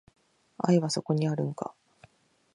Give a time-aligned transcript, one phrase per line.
[0.57, 1.75] 愛はそこにあるんか